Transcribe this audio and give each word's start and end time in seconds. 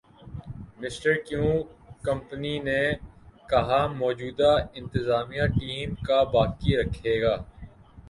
mister 0.79 1.13
Kevin 1.27 1.57
company 2.03 2.55
نے 2.67 2.81
کہا 3.49 3.81
موجودہ 3.95 4.51
انتظامیہ 4.75 5.45
ٹیم 5.55 5.89
کا 6.05 6.19
باقی 6.33 6.71
رکھے 6.77 7.21
گا 7.21 7.35